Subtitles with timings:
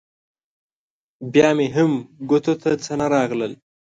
[1.33, 1.91] بیا مې هم
[2.29, 3.53] ګوتو ته څه رانه غلل.